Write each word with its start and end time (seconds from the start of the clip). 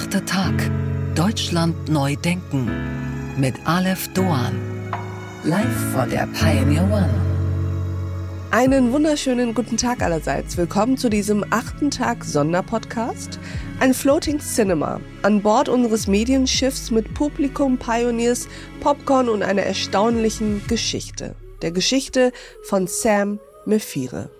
Achter 0.00 0.24
Tag. 0.24 0.70
Deutschland 1.16 1.88
neu 1.88 2.14
denken. 2.14 2.70
Mit 3.36 3.56
Aleph 3.64 4.06
Doan. 4.14 4.54
Live 5.42 5.92
von 5.92 6.08
der 6.08 6.28
Pioneer 6.28 6.84
One. 6.84 7.10
Einen 8.52 8.92
wunderschönen 8.92 9.54
guten 9.54 9.76
Tag 9.76 10.00
allerseits. 10.00 10.56
Willkommen 10.56 10.98
zu 10.98 11.08
diesem 11.08 11.44
achten 11.50 11.90
Tag 11.90 12.24
Sonderpodcast. 12.24 13.40
Ein 13.80 13.92
Floating 13.92 14.38
Cinema 14.38 15.00
an 15.22 15.42
Bord 15.42 15.68
unseres 15.68 16.06
Medienschiffs 16.06 16.92
mit 16.92 17.12
Publikum, 17.14 17.76
Pioneers, 17.76 18.46
Popcorn 18.78 19.28
und 19.28 19.42
einer 19.42 19.62
erstaunlichen 19.64 20.64
Geschichte. 20.68 21.34
Der 21.60 21.72
Geschichte 21.72 22.30
von 22.62 22.86
Sam 22.86 23.40
Mephire. 23.66 24.30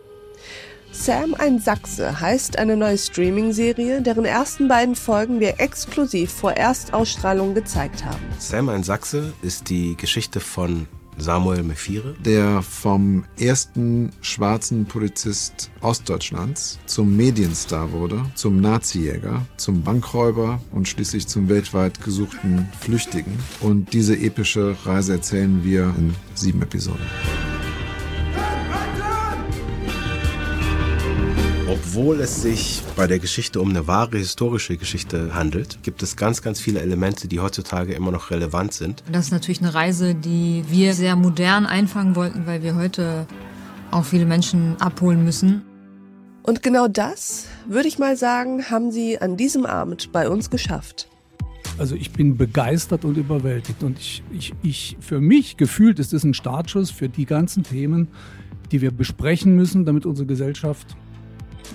Sam 1.00 1.34
ein 1.38 1.60
Sachse 1.60 2.20
heißt 2.20 2.58
eine 2.58 2.76
neue 2.76 2.98
Streaming-Serie, 2.98 4.02
deren 4.02 4.24
ersten 4.24 4.66
beiden 4.66 4.96
Folgen 4.96 5.38
wir 5.38 5.60
exklusiv 5.60 6.32
vor 6.32 6.52
Erstausstrahlung 6.52 7.54
gezeigt 7.54 8.04
haben. 8.04 8.20
Sam 8.38 8.68
ein 8.68 8.82
Sachse 8.82 9.32
ist 9.40 9.70
die 9.70 9.96
Geschichte 9.96 10.40
von 10.40 10.88
Samuel 11.16 11.62
Mephire, 11.62 12.16
der 12.18 12.62
vom 12.62 13.24
ersten 13.38 14.10
schwarzen 14.22 14.86
Polizist 14.86 15.70
Ostdeutschlands 15.82 16.80
zum 16.86 17.16
Medienstar 17.16 17.92
wurde, 17.92 18.20
zum 18.34 18.60
Nazijäger, 18.60 19.46
zum 19.56 19.82
Bankräuber 19.82 20.60
und 20.72 20.88
schließlich 20.88 21.28
zum 21.28 21.48
weltweit 21.48 22.02
gesuchten 22.02 22.68
Flüchtigen. 22.80 23.38
Und 23.60 23.92
diese 23.92 24.16
epische 24.16 24.76
Reise 24.84 25.12
erzählen 25.12 25.62
wir 25.62 25.94
in 25.96 26.14
sieben 26.34 26.60
Episoden. 26.60 27.06
Obwohl 31.70 32.20
es 32.20 32.40
sich 32.40 32.82
bei 32.96 33.06
der 33.06 33.18
Geschichte 33.18 33.60
um 33.60 33.68
eine 33.68 33.86
wahre 33.86 34.16
historische 34.16 34.78
Geschichte 34.78 35.34
handelt, 35.34 35.82
gibt 35.82 36.02
es 36.02 36.16
ganz, 36.16 36.40
ganz 36.40 36.60
viele 36.60 36.80
Elemente, 36.80 37.28
die 37.28 37.40
heutzutage 37.40 37.92
immer 37.92 38.10
noch 38.10 38.30
relevant 38.30 38.72
sind. 38.72 39.04
Das 39.12 39.26
ist 39.26 39.32
natürlich 39.32 39.60
eine 39.60 39.74
Reise, 39.74 40.14
die 40.14 40.64
wir 40.70 40.94
sehr 40.94 41.14
modern 41.14 41.66
einfangen 41.66 42.16
wollten, 42.16 42.46
weil 42.46 42.62
wir 42.62 42.74
heute 42.74 43.26
auch 43.90 44.06
viele 44.06 44.24
Menschen 44.24 44.80
abholen 44.80 45.22
müssen. 45.24 45.60
Und 46.42 46.62
genau 46.62 46.88
das, 46.88 47.48
würde 47.68 47.88
ich 47.88 47.98
mal 47.98 48.16
sagen, 48.16 48.70
haben 48.70 48.90
Sie 48.90 49.20
an 49.20 49.36
diesem 49.36 49.66
Abend 49.66 50.10
bei 50.10 50.30
uns 50.30 50.48
geschafft. 50.48 51.06
Also 51.76 51.96
ich 51.96 52.12
bin 52.12 52.38
begeistert 52.38 53.04
und 53.04 53.18
überwältigt. 53.18 53.82
Und 53.82 53.98
ich, 53.98 54.22
ich, 54.32 54.54
ich, 54.62 54.96
für 55.00 55.20
mich 55.20 55.58
gefühlt 55.58 55.98
ist 55.98 56.14
es 56.14 56.24
ein 56.24 56.32
Startschuss 56.32 56.90
für 56.90 57.10
die 57.10 57.26
ganzen 57.26 57.62
Themen, 57.62 58.08
die 58.72 58.80
wir 58.80 58.90
besprechen 58.90 59.54
müssen, 59.54 59.84
damit 59.84 60.06
unsere 60.06 60.26
Gesellschaft 60.26 60.96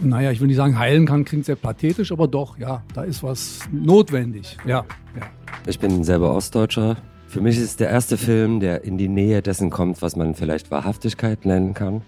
naja, 0.01 0.31
ich 0.31 0.39
will 0.39 0.47
nicht 0.47 0.57
sagen 0.57 0.77
heilen 0.77 1.05
kann, 1.05 1.25
klingt 1.25 1.45
sehr 1.45 1.55
pathetisch, 1.55 2.11
aber 2.11 2.27
doch, 2.27 2.57
ja, 2.57 2.83
da 2.93 3.03
ist 3.03 3.23
was 3.23 3.59
notwendig. 3.71 4.57
Ja, 4.65 4.85
ja. 5.19 5.27
Ich 5.67 5.79
bin 5.79 6.03
selber 6.03 6.33
Ostdeutscher. 6.33 6.97
Für 7.27 7.41
mich 7.41 7.57
ist 7.57 7.63
es 7.63 7.75
der 7.77 7.89
erste 7.89 8.17
Film, 8.17 8.59
der 8.59 8.83
in 8.83 8.97
die 8.97 9.07
Nähe 9.07 9.41
dessen 9.41 9.69
kommt, 9.69 10.01
was 10.01 10.15
man 10.15 10.35
vielleicht 10.35 10.71
Wahrhaftigkeit 10.71 11.45
nennen 11.45 11.73
kann. 11.73 12.01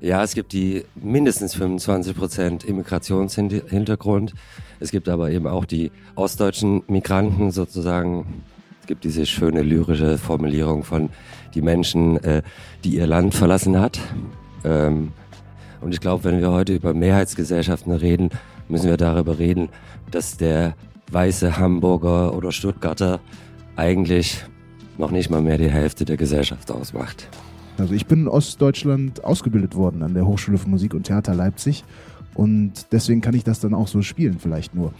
Ja, 0.00 0.22
es 0.22 0.34
gibt 0.34 0.52
die 0.52 0.84
mindestens 0.94 1.54
25 1.54 2.14
Prozent 2.16 2.64
Immigrationshintergrund. 2.64 4.34
Es 4.78 4.90
gibt 4.90 5.08
aber 5.08 5.30
eben 5.30 5.46
auch 5.46 5.64
die 5.64 5.90
ostdeutschen 6.14 6.82
Migranten 6.86 7.50
sozusagen. 7.50 8.42
Es 8.82 8.86
gibt 8.86 9.04
diese 9.04 9.24
schöne 9.24 9.62
lyrische 9.62 10.18
Formulierung 10.18 10.84
von 10.84 11.08
die 11.54 11.62
Menschen, 11.62 12.22
äh, 12.22 12.42
die 12.84 12.96
ihr 12.96 13.06
Land 13.06 13.34
verlassen 13.34 13.80
hat. 13.80 13.98
Ähm, 14.64 15.12
und 15.80 15.92
ich 15.92 16.00
glaube, 16.00 16.24
wenn 16.24 16.40
wir 16.40 16.50
heute 16.50 16.74
über 16.74 16.94
Mehrheitsgesellschaften 16.94 17.92
reden, 17.92 18.30
müssen 18.68 18.88
wir 18.88 18.96
darüber 18.96 19.38
reden, 19.38 19.68
dass 20.10 20.36
der 20.36 20.74
weiße 21.10 21.58
Hamburger 21.58 22.34
oder 22.34 22.52
Stuttgarter 22.52 23.20
eigentlich 23.76 24.44
noch 24.98 25.10
nicht 25.10 25.30
mal 25.30 25.42
mehr 25.42 25.58
die 25.58 25.70
Hälfte 25.70 26.04
der 26.04 26.16
Gesellschaft 26.16 26.70
ausmacht. 26.70 27.28
Also 27.78 27.94
ich 27.94 28.06
bin 28.06 28.20
in 28.20 28.28
Ostdeutschland 28.28 29.22
ausgebildet 29.24 29.74
worden 29.74 30.02
an 30.02 30.14
der 30.14 30.26
Hochschule 30.26 30.58
für 30.58 30.68
Musik 30.68 30.94
und 30.94 31.04
Theater 31.04 31.34
Leipzig 31.34 31.84
und 32.34 32.92
deswegen 32.92 33.20
kann 33.20 33.34
ich 33.34 33.44
das 33.44 33.60
dann 33.60 33.74
auch 33.74 33.88
so 33.88 34.02
spielen 34.02 34.38
vielleicht 34.38 34.74
nur. 34.74 34.92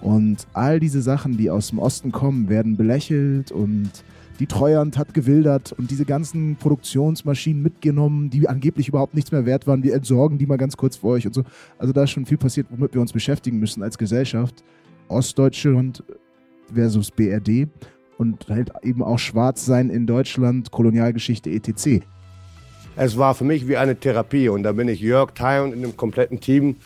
Und 0.00 0.46
all 0.52 0.80
diese 0.80 1.02
Sachen, 1.02 1.36
die 1.36 1.50
aus 1.50 1.70
dem 1.70 1.78
Osten 1.78 2.12
kommen, 2.12 2.48
werden 2.48 2.76
belächelt 2.76 3.50
und 3.50 3.90
die 4.38 4.46
Treuhand 4.46 4.96
hat 4.96 5.14
gewildert 5.14 5.72
und 5.72 5.90
diese 5.90 6.04
ganzen 6.04 6.54
Produktionsmaschinen 6.56 7.60
mitgenommen, 7.60 8.30
die 8.30 8.48
angeblich 8.48 8.88
überhaupt 8.88 9.14
nichts 9.14 9.32
mehr 9.32 9.46
wert 9.46 9.66
waren. 9.66 9.82
Wir 9.82 9.94
entsorgen 9.94 10.38
die 10.38 10.46
mal 10.46 10.58
ganz 10.58 10.76
kurz 10.76 10.96
vor 10.96 11.12
euch 11.12 11.26
und 11.26 11.34
so. 11.34 11.42
Also 11.76 11.92
da 11.92 12.04
ist 12.04 12.10
schon 12.10 12.24
viel 12.24 12.38
passiert, 12.38 12.68
womit 12.70 12.94
wir 12.94 13.00
uns 13.00 13.12
beschäftigen 13.12 13.58
müssen 13.58 13.82
als 13.82 13.98
Gesellschaft. 13.98 14.62
Ostdeutschland 15.08 16.04
versus 16.72 17.10
BRD 17.10 17.66
und 18.18 18.48
halt 18.48 18.70
eben 18.82 19.02
auch 19.02 19.18
Schwarz 19.18 19.66
sein 19.66 19.90
in 19.90 20.06
Deutschland, 20.06 20.70
Kolonialgeschichte 20.70 21.50
etc. 21.50 22.04
Es 22.94 23.16
war 23.16 23.34
für 23.34 23.44
mich 23.44 23.66
wie 23.66 23.76
eine 23.76 23.96
Therapie 23.96 24.48
und 24.48 24.62
da 24.62 24.72
bin 24.72 24.88
ich 24.88 25.00
Jörg 25.00 25.32
Tyon 25.32 25.72
in 25.72 25.82
dem 25.82 25.96
kompletten 25.96 26.38
Team 26.38 26.76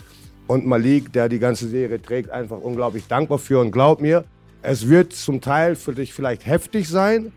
und 0.46 0.66
Malik, 0.66 1.12
der 1.12 1.28
die 1.28 1.38
ganze 1.38 1.68
Serie 1.68 2.00
trägt, 2.00 2.30
einfach 2.30 2.58
unglaublich 2.58 3.06
dankbar 3.06 3.38
für 3.38 3.60
und 3.60 3.70
glaub 3.70 4.00
mir, 4.00 4.24
es 4.62 4.88
wird 4.88 5.12
zum 5.12 5.40
Teil 5.40 5.76
für 5.76 5.94
dich 5.94 6.12
vielleicht 6.12 6.46
heftig 6.46 6.88
sein, 6.88 7.32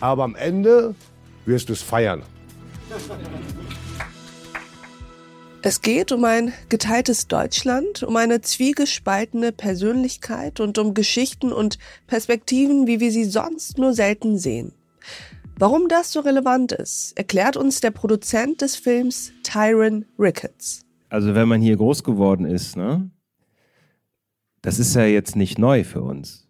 aber 0.00 0.24
am 0.24 0.34
Ende 0.34 0.94
wirst 1.44 1.68
du 1.68 1.72
es 1.72 1.82
feiern. 1.82 2.22
Es 5.66 5.80
geht 5.80 6.12
um 6.12 6.24
ein 6.24 6.52
geteiltes 6.68 7.26
Deutschland, 7.26 8.02
um 8.02 8.16
eine 8.16 8.42
zwiegespaltene 8.42 9.50
Persönlichkeit 9.50 10.60
und 10.60 10.76
um 10.76 10.92
Geschichten 10.92 11.52
und 11.52 11.78
Perspektiven, 12.06 12.86
wie 12.86 13.00
wir 13.00 13.10
sie 13.10 13.24
sonst 13.24 13.78
nur 13.78 13.94
selten 13.94 14.38
sehen. 14.38 14.74
Warum 15.56 15.88
das 15.88 16.12
so 16.12 16.20
relevant 16.20 16.72
ist, 16.72 17.16
erklärt 17.16 17.56
uns 17.56 17.80
der 17.80 17.92
Produzent 17.92 18.60
des 18.60 18.76
Films 18.76 19.32
Tyron 19.42 20.04
Ricketts. 20.18 20.84
Also 21.08 21.34
wenn 21.34 21.48
man 21.48 21.60
hier 21.60 21.76
groß 21.76 22.04
geworden 22.04 22.44
ist, 22.44 22.76
ne, 22.76 23.10
das 24.62 24.78
ist 24.78 24.94
ja 24.94 25.04
jetzt 25.04 25.36
nicht 25.36 25.58
neu 25.58 25.84
für 25.84 26.02
uns. 26.02 26.48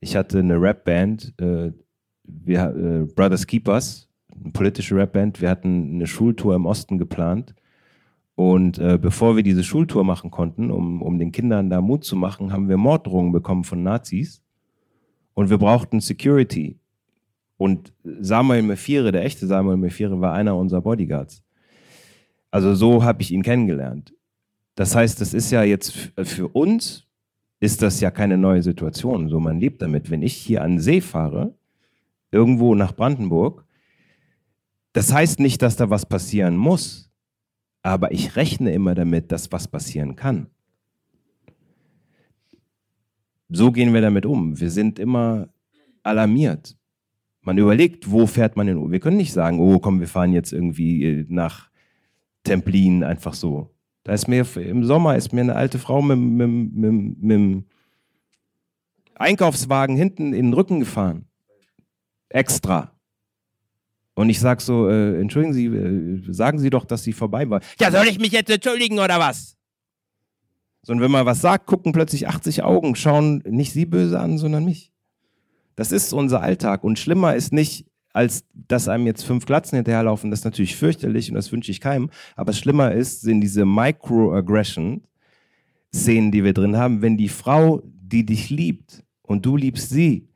Ich 0.00 0.16
hatte 0.16 0.38
eine 0.38 0.60
Rapband, 0.60 1.34
äh, 1.40 1.72
äh, 2.46 3.06
Brothers 3.14 3.46
Keepers, 3.46 4.08
eine 4.32 4.52
politische 4.52 4.96
Rapband. 4.96 5.40
Wir 5.40 5.50
hatten 5.50 5.94
eine 5.94 6.06
Schultour 6.06 6.54
im 6.54 6.66
Osten 6.66 6.98
geplant. 6.98 7.54
Und 8.34 8.78
äh, 8.78 8.98
bevor 9.00 9.36
wir 9.36 9.42
diese 9.42 9.62
Schultour 9.62 10.04
machen 10.04 10.30
konnten, 10.30 10.70
um, 10.70 11.02
um 11.02 11.18
den 11.18 11.32
Kindern 11.32 11.68
da 11.68 11.80
Mut 11.80 12.04
zu 12.04 12.16
machen, 12.16 12.52
haben 12.52 12.68
wir 12.68 12.76
Morddrohungen 12.76 13.32
bekommen 13.32 13.64
von 13.64 13.82
Nazis. 13.82 14.42
Und 15.34 15.50
wir 15.50 15.58
brauchten 15.58 16.00
Security. 16.00 16.78
Und 17.56 17.92
Samuel 18.02 18.62
Mephire, 18.62 19.12
der 19.12 19.24
echte 19.24 19.46
Samuel 19.46 19.76
Mephire, 19.76 20.20
war 20.20 20.32
einer 20.32 20.56
unserer 20.56 20.80
Bodyguards. 20.80 21.42
Also 22.52 22.74
so 22.74 23.02
habe 23.02 23.22
ich 23.22 23.32
ihn 23.32 23.42
kennengelernt. 23.42 24.14
Das 24.76 24.94
heißt, 24.94 25.20
das 25.20 25.34
ist 25.34 25.50
ja 25.50 25.64
jetzt 25.64 26.12
für 26.22 26.48
uns, 26.48 27.08
ist 27.58 27.82
das 27.82 28.00
ja 28.00 28.10
keine 28.10 28.38
neue 28.38 28.62
Situation. 28.62 29.28
So, 29.28 29.40
man 29.40 29.58
lebt 29.58 29.82
damit. 29.82 30.10
Wenn 30.10 30.22
ich 30.22 30.34
hier 30.34 30.62
an 30.62 30.78
See 30.78 31.00
fahre, 31.00 31.54
irgendwo 32.30 32.74
nach 32.74 32.92
Brandenburg. 32.94 33.64
Das 34.92 35.12
heißt 35.12 35.40
nicht, 35.40 35.62
dass 35.62 35.76
da 35.76 35.90
was 35.90 36.06
passieren 36.06 36.56
muss, 36.56 37.10
aber 37.82 38.12
ich 38.12 38.36
rechne 38.36 38.72
immer 38.72 38.94
damit, 38.94 39.32
dass 39.32 39.50
was 39.52 39.68
passieren 39.68 40.16
kann. 40.16 40.48
So 43.48 43.72
gehen 43.72 43.94
wir 43.94 44.00
damit 44.00 44.26
um. 44.26 44.58
Wir 44.58 44.70
sind 44.70 44.98
immer 44.98 45.48
alarmiert. 46.02 46.76
Man 47.42 47.58
überlegt, 47.58 48.10
wo 48.10 48.26
fährt 48.26 48.56
man 48.56 48.68
hin? 48.68 48.90
Wir 48.90 49.00
können 49.00 49.16
nicht 49.16 49.32
sagen, 49.32 49.60
oh 49.60 49.78
komm, 49.78 50.00
wir 50.00 50.08
fahren 50.08 50.32
jetzt 50.32 50.52
irgendwie 50.52 51.04
äh, 51.04 51.26
nach 51.28 51.71
Templin 52.44 53.04
einfach 53.04 53.34
so. 53.34 53.74
Da 54.04 54.12
ist 54.12 54.28
mir 54.28 54.46
im 54.56 54.84
Sommer 54.84 55.16
ist 55.16 55.32
mir 55.32 55.42
eine 55.42 55.54
alte 55.54 55.78
Frau 55.78 56.02
mit, 56.02 56.18
mit, 56.18 56.74
mit, 56.74 57.22
mit 57.22 57.30
dem 57.30 57.64
Einkaufswagen 59.14 59.96
hinten 59.96 60.32
in 60.32 60.46
den 60.46 60.54
Rücken 60.54 60.80
gefahren 60.80 61.26
extra. 62.32 62.92
Und 64.14 64.28
ich 64.28 64.40
sag 64.40 64.60
so, 64.60 64.88
äh, 64.88 65.18
entschuldigen 65.20 65.54
Sie, 65.54 65.66
äh, 65.66 66.32
sagen 66.32 66.58
Sie 66.58 66.70
doch, 66.70 66.84
dass 66.84 67.02
Sie 67.02 67.12
vorbei 67.12 67.48
war. 67.48 67.60
Ja, 67.80 67.90
soll 67.90 68.08
ich 68.08 68.18
mich 68.18 68.32
jetzt 68.32 68.50
entschuldigen 68.50 68.98
oder 68.98 69.18
was? 69.18 69.56
So, 70.82 70.92
und 70.92 71.00
wenn 71.00 71.10
man 71.10 71.24
was 71.24 71.40
sagt, 71.40 71.66
gucken 71.66 71.92
plötzlich 71.92 72.28
80 72.28 72.62
Augen, 72.62 72.94
schauen 72.94 73.42
nicht 73.46 73.72
Sie 73.72 73.86
böse 73.86 74.18
an, 74.18 74.36
sondern 74.36 74.64
mich. 74.64 74.92
Das 75.76 75.92
ist 75.92 76.12
unser 76.12 76.42
Alltag. 76.42 76.84
Und 76.84 76.98
schlimmer 76.98 77.34
ist 77.34 77.52
nicht, 77.52 77.86
als 78.12 78.44
dass 78.52 78.88
einem 78.88 79.06
jetzt 79.06 79.24
fünf 79.24 79.46
Glatzen 79.46 79.76
hinterherlaufen. 79.76 80.30
Das 80.30 80.40
ist 80.40 80.44
natürlich 80.44 80.76
fürchterlich 80.76 81.30
und 81.30 81.36
das 81.36 81.52
wünsche 81.52 81.70
ich 81.70 81.80
keinem. 81.80 82.10
Aber 82.36 82.52
schlimmer 82.52 82.92
ist, 82.92 83.22
sind 83.22 83.40
diese 83.40 83.64
Microaggression-Szenen, 83.64 86.30
die 86.30 86.44
wir 86.44 86.52
drin 86.52 86.76
haben, 86.76 87.00
wenn 87.02 87.16
die 87.16 87.28
Frau, 87.28 87.82
die 87.84 88.26
dich 88.26 88.50
liebt 88.50 89.04
und 89.22 89.46
du 89.46 89.56
liebst 89.56 89.90
sie, 89.90 90.28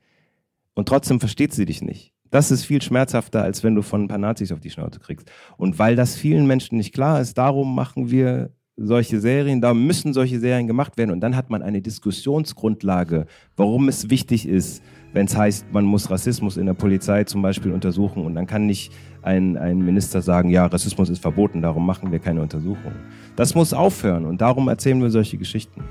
und 0.76 0.88
trotzdem 0.88 1.18
versteht 1.18 1.54
sie 1.54 1.64
dich 1.64 1.82
nicht. 1.82 2.12
Das 2.30 2.50
ist 2.50 2.64
viel 2.64 2.82
schmerzhafter, 2.82 3.42
als 3.42 3.64
wenn 3.64 3.74
du 3.74 3.82
von 3.82 4.02
ein 4.02 4.08
paar 4.08 4.18
Nazis 4.18 4.52
auf 4.52 4.60
die 4.60 4.70
Schnauze 4.70 5.00
kriegst. 5.00 5.30
Und 5.56 5.78
weil 5.78 5.96
das 5.96 6.16
vielen 6.16 6.46
Menschen 6.46 6.76
nicht 6.76 6.92
klar 6.92 7.20
ist, 7.20 7.38
darum 7.38 7.74
machen 7.74 8.10
wir 8.10 8.50
solche 8.76 9.20
Serien, 9.20 9.60
da 9.60 9.72
müssen 9.72 10.12
solche 10.12 10.38
Serien 10.38 10.66
gemacht 10.66 10.98
werden 10.98 11.10
und 11.10 11.20
dann 11.20 11.34
hat 11.34 11.48
man 11.50 11.62
eine 11.62 11.80
Diskussionsgrundlage, 11.80 13.26
warum 13.56 13.88
es 13.88 14.10
wichtig 14.10 14.46
ist, 14.46 14.82
wenn 15.14 15.26
es 15.26 15.36
heißt, 15.36 15.72
man 15.72 15.84
muss 15.86 16.10
Rassismus 16.10 16.58
in 16.58 16.66
der 16.66 16.74
Polizei 16.74 17.24
zum 17.24 17.40
Beispiel 17.40 17.72
untersuchen 17.72 18.24
und 18.24 18.34
dann 18.34 18.46
kann 18.46 18.66
nicht 18.66 18.92
ein, 19.22 19.56
ein 19.56 19.78
Minister 19.78 20.20
sagen, 20.20 20.50
ja, 20.50 20.66
Rassismus 20.66 21.08
ist 21.08 21.22
verboten, 21.22 21.62
darum 21.62 21.86
machen 21.86 22.12
wir 22.12 22.18
keine 22.18 22.42
Untersuchung. 22.42 22.92
Das 23.34 23.54
muss 23.54 23.72
aufhören 23.72 24.26
und 24.26 24.42
darum 24.42 24.68
erzählen 24.68 25.00
wir 25.00 25.10
solche 25.10 25.38
Geschichten. 25.38 25.82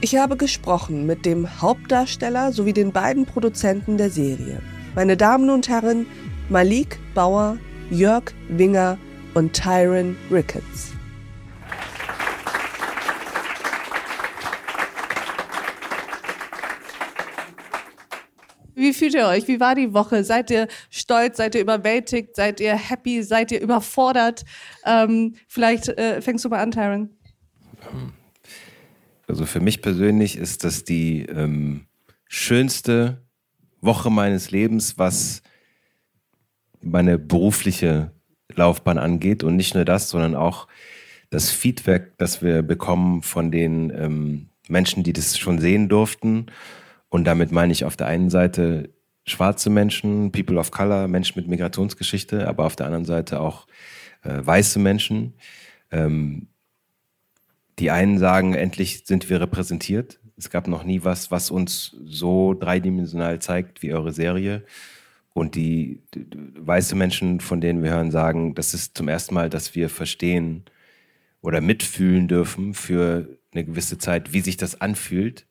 Ich 0.00 0.16
habe 0.16 0.36
gesprochen 0.36 1.06
mit 1.06 1.26
dem 1.26 1.60
Hauptdarsteller 1.60 2.52
sowie 2.52 2.72
den 2.72 2.92
beiden 2.92 3.26
Produzenten 3.26 3.98
der 3.98 4.10
Serie. 4.10 4.60
Meine 4.94 5.16
Damen 5.16 5.50
und 5.50 5.68
Herren, 5.68 6.06
Malik 6.48 6.98
Bauer, 7.14 7.58
Jörg 7.90 8.32
Winger 8.48 8.96
und 9.34 9.52
Tyron 9.52 10.16
Ricketts. 10.30 10.99
Wie 18.80 18.94
fühlt 18.94 19.14
ihr 19.14 19.26
euch? 19.26 19.46
Wie 19.46 19.60
war 19.60 19.74
die 19.74 19.92
Woche? 19.92 20.24
Seid 20.24 20.50
ihr 20.50 20.66
stolz? 20.88 21.36
Seid 21.36 21.54
ihr 21.54 21.60
überwältigt? 21.60 22.34
Seid 22.34 22.60
ihr 22.60 22.74
happy? 22.74 23.22
Seid 23.22 23.52
ihr 23.52 23.60
überfordert? 23.60 24.44
Ähm, 24.86 25.34
vielleicht 25.46 25.88
äh, 25.88 26.22
fängst 26.22 26.44
du 26.44 26.48
mal 26.48 26.60
an, 26.60 26.70
Tyron. 26.70 27.10
Also 29.28 29.44
für 29.44 29.60
mich 29.60 29.82
persönlich 29.82 30.36
ist 30.36 30.64
das 30.64 30.84
die 30.84 31.26
ähm, 31.26 31.86
schönste 32.26 33.22
Woche 33.82 34.10
meines 34.10 34.50
Lebens, 34.50 34.98
was 34.98 35.42
meine 36.80 37.18
berufliche 37.18 38.12
Laufbahn 38.54 38.96
angeht. 38.96 39.44
Und 39.44 39.56
nicht 39.56 39.74
nur 39.74 39.84
das, 39.84 40.08
sondern 40.08 40.34
auch 40.34 40.68
das 41.28 41.50
Feedback, 41.50 42.16
das 42.16 42.42
wir 42.42 42.62
bekommen 42.62 43.22
von 43.22 43.50
den 43.50 43.90
ähm, 43.90 44.48
Menschen, 44.68 45.02
die 45.02 45.12
das 45.12 45.38
schon 45.38 45.58
sehen 45.58 45.88
durften. 45.90 46.46
Und 47.10 47.24
damit 47.24 47.52
meine 47.52 47.72
ich 47.72 47.84
auf 47.84 47.96
der 47.96 48.06
einen 48.06 48.30
Seite 48.30 48.90
schwarze 49.26 49.68
Menschen, 49.68 50.32
People 50.32 50.58
of 50.58 50.70
Color, 50.70 51.08
Menschen 51.08 51.38
mit 51.38 51.48
Migrationsgeschichte, 51.48 52.48
aber 52.48 52.64
auf 52.64 52.76
der 52.76 52.86
anderen 52.86 53.04
Seite 53.04 53.40
auch 53.40 53.66
äh, 54.22 54.40
weiße 54.42 54.78
Menschen. 54.78 55.34
Ähm, 55.90 56.48
die 57.78 57.90
einen 57.90 58.18
sagen, 58.18 58.54
endlich 58.54 59.04
sind 59.06 59.28
wir 59.28 59.40
repräsentiert. 59.40 60.20
Es 60.36 60.50
gab 60.50 60.68
noch 60.68 60.84
nie 60.84 61.04
was, 61.04 61.30
was 61.30 61.50
uns 61.50 61.96
so 62.04 62.54
dreidimensional 62.54 63.40
zeigt 63.40 63.82
wie 63.82 63.92
eure 63.92 64.12
Serie. 64.12 64.64
Und 65.32 65.54
die, 65.54 66.02
die, 66.14 66.26
weiße 66.56 66.94
Menschen, 66.94 67.40
von 67.40 67.60
denen 67.60 67.82
wir 67.82 67.90
hören, 67.90 68.10
sagen, 68.10 68.54
das 68.54 68.74
ist 68.74 68.96
zum 68.96 69.08
ersten 69.08 69.34
Mal, 69.34 69.48
dass 69.48 69.74
wir 69.74 69.88
verstehen 69.88 70.64
oder 71.40 71.60
mitfühlen 71.60 72.28
dürfen 72.28 72.74
für 72.74 73.38
eine 73.52 73.64
gewisse 73.64 73.98
Zeit, 73.98 74.32
wie 74.32 74.40
sich 74.40 74.56
das 74.56 74.80
anfühlt, 74.80 75.46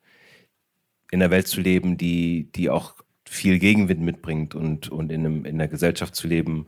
in 1.11 1.21
einer 1.21 1.31
Welt 1.31 1.47
zu 1.47 1.61
leben, 1.61 1.97
die, 1.97 2.51
die 2.55 2.69
auch 2.69 2.95
viel 3.27 3.59
Gegenwind 3.59 4.01
mitbringt 4.01 4.55
und, 4.55 4.89
und 4.89 5.11
in, 5.11 5.25
einem, 5.25 5.45
in 5.45 5.55
einer 5.55 5.67
Gesellschaft 5.67 6.15
zu 6.15 6.27
leben, 6.27 6.65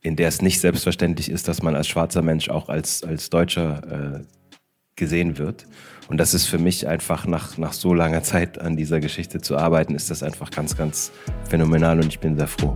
in 0.00 0.16
der 0.16 0.28
es 0.28 0.42
nicht 0.42 0.60
selbstverständlich 0.60 1.30
ist, 1.30 1.48
dass 1.48 1.62
man 1.62 1.74
als 1.74 1.88
schwarzer 1.88 2.22
Mensch 2.22 2.48
auch 2.48 2.68
als, 2.68 3.02
als 3.02 3.30
Deutscher 3.30 4.20
äh, 4.20 4.24
gesehen 4.96 5.38
wird. 5.38 5.66
Und 6.08 6.18
das 6.18 6.34
ist 6.34 6.46
für 6.46 6.58
mich 6.58 6.86
einfach 6.86 7.26
nach, 7.26 7.56
nach 7.56 7.72
so 7.72 7.94
langer 7.94 8.22
Zeit 8.22 8.58
an 8.60 8.76
dieser 8.76 9.00
Geschichte 9.00 9.40
zu 9.40 9.56
arbeiten, 9.56 9.94
ist 9.94 10.10
das 10.10 10.22
einfach 10.22 10.50
ganz, 10.50 10.76
ganz 10.76 11.12
phänomenal 11.48 11.98
und 11.98 12.08
ich 12.08 12.18
bin 12.18 12.36
sehr 12.36 12.48
froh. 12.48 12.74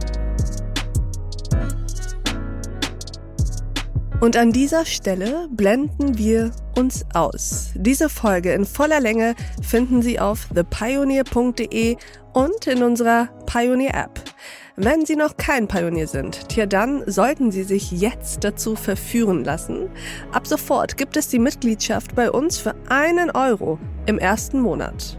Und 4.19 4.35
an 4.37 4.51
dieser 4.51 4.87
Stelle 4.87 5.47
blenden 5.51 6.17
wir 6.17 6.51
uns 6.75 7.05
aus. 7.13 7.73
Diese 7.75 8.09
Folge 8.09 8.53
in 8.53 8.65
voller 8.65 8.99
Länge 8.99 9.35
finden 9.63 10.01
Sie 10.01 10.19
auf 10.19 10.49
thepioneer.de 10.55 11.97
und 12.33 12.67
in 12.67 12.83
unserer 12.83 13.29
Pioneer 13.45 13.95
App. 13.95 14.23
Wenn 14.77 15.05
Sie 15.05 15.17
noch 15.17 15.37
kein 15.37 15.69
Pionier 15.69 16.07
sind, 16.07 16.49
tja 16.49 16.65
dann 16.65 17.03
sollten 17.07 17.51
Sie 17.51 17.63
sich 17.63 17.91
jetzt 17.93 18.43
dazu 18.43 18.75
verführen 18.75 19.45
lassen. 19.45 19.91
Ab 20.33 20.47
sofort 20.47 20.97
gibt 20.97 21.17
es 21.19 21.29
die 21.29 21.39
Mitgliedschaft 21.39 22.15
bei 22.15 22.31
uns 22.31 22.59
für 22.59 22.75
einen 22.89 23.31
Euro 23.31 23.79
im 24.07 24.19
ersten 24.19 24.61
Monat. 24.61 25.19